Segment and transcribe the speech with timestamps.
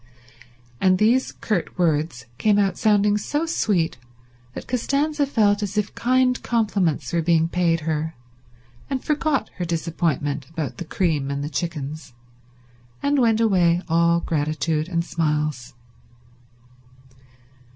[0.81, 3.99] And these curt words came out sounding so sweet
[4.55, 8.15] that Costanza felt as if kind compliments were being paid her,
[8.89, 12.15] and forgot her disappointment about the cream and the chickens,
[13.03, 15.75] and went away all gratitude and smiles.